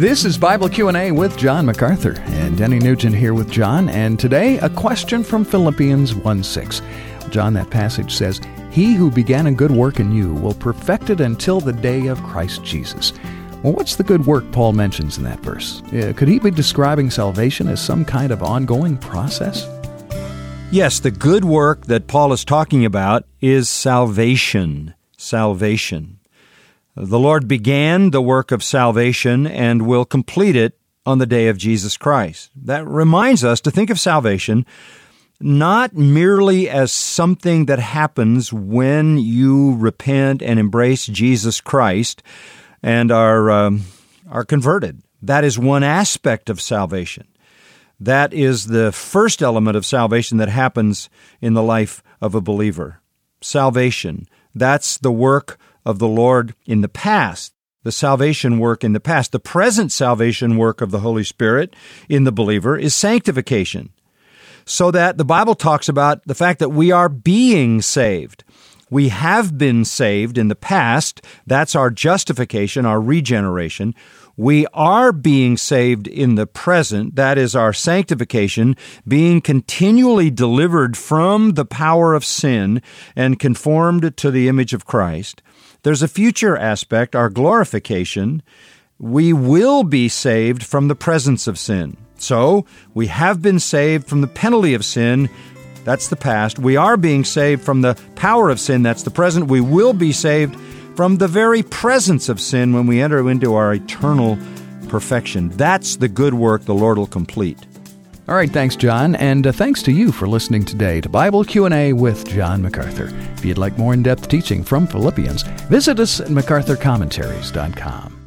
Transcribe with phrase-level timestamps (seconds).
[0.00, 4.56] This is Bible Q&A with John MacArthur and Denny Nugent here with John and today
[4.60, 6.80] a question from Philippians 1:6.
[7.28, 8.40] John that passage says,
[8.70, 12.22] "He who began a good work in you will perfect it until the day of
[12.22, 13.12] Christ Jesus."
[13.62, 15.82] Well, what's the good work Paul mentions in that verse?
[15.92, 19.66] Uh, could he be describing salvation as some kind of ongoing process?
[20.70, 24.94] Yes, the good work that Paul is talking about is salvation.
[25.18, 26.19] Salvation.
[26.96, 31.56] The Lord began the work of salvation and will complete it on the day of
[31.56, 32.50] Jesus Christ.
[32.56, 34.66] That reminds us to think of salvation
[35.40, 42.22] not merely as something that happens when you repent and embrace Jesus Christ
[42.82, 43.84] and are, um,
[44.28, 45.02] are converted.
[45.22, 47.26] That is one aspect of salvation.
[47.98, 51.08] That is the first element of salvation that happens
[51.40, 53.00] in the life of a believer.
[53.40, 54.28] Salvation.
[54.54, 59.32] That's the work of the Lord in the past, the salvation work in the past.
[59.32, 61.74] The present salvation work of the Holy Spirit
[62.08, 63.90] in the believer is sanctification.
[64.66, 68.44] So that the Bible talks about the fact that we are being saved.
[68.90, 71.24] We have been saved in the past.
[71.46, 73.94] That's our justification, our regeneration.
[74.36, 77.14] We are being saved in the present.
[77.14, 82.82] That is our sanctification, being continually delivered from the power of sin
[83.14, 85.42] and conformed to the image of Christ.
[85.82, 88.42] There's a future aspect, our glorification.
[88.98, 91.96] We will be saved from the presence of sin.
[92.18, 95.30] So, we have been saved from the penalty of sin.
[95.84, 96.58] That's the past.
[96.58, 98.82] We are being saved from the power of sin.
[98.82, 99.48] That's the present.
[99.48, 100.54] We will be saved
[100.96, 104.36] from the very presence of sin when we enter into our eternal
[104.88, 105.48] perfection.
[105.50, 107.58] That's the good work the Lord will complete.
[108.30, 111.92] All right, thanks, John, and uh, thanks to you for listening today to Bible Q&A
[111.92, 113.10] with John MacArthur.
[113.34, 118.19] If you'd like more in-depth teaching from Philippians, visit us at macarthurcommentaries.com.